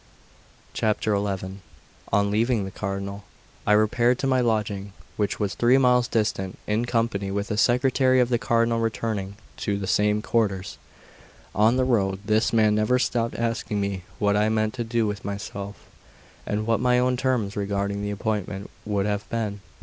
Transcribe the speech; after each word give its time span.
XI 0.73 0.95
ON 2.11 2.31
leaving 2.31 2.65
the 2.65 2.71
Cardinal 2.71 3.23
I 3.67 3.73
repaired 3.73 4.17
to 4.17 4.25
my 4.25 4.41
lodging, 4.41 4.93
which 5.15 5.39
was 5.39 5.53
three 5.53 5.77
miles 5.77 6.07
distant, 6.07 6.57
in 6.65 6.85
company 6.85 7.29
with 7.29 7.51
a 7.51 7.55
secretary 7.57 8.19
of 8.19 8.29
the 8.29 8.39
Cardinal 8.39 8.79
returning 8.79 9.35
to 9.57 9.77
the 9.77 9.85
same 9.85 10.23
quarters. 10.23 10.79
On 11.53 11.77
the 11.77 11.85
road, 11.85 12.17
this 12.25 12.51
man 12.51 12.73
never 12.73 12.97
stopped 12.97 13.35
asking 13.35 13.79
me 13.79 14.01
what 14.17 14.35
I 14.35 14.49
meant 14.49 14.73
to 14.73 14.83
do 14.83 15.05
with 15.05 15.23
myself, 15.23 15.75
and 16.47 16.65
what 16.65 16.79
my 16.79 16.97
own 16.97 17.15
terms 17.15 17.55
regarding 17.55 18.01
the 18.01 18.09
appointment 18.09 18.71
would 18.87 19.05
have 19.05 19.29
been. 19.29 19.61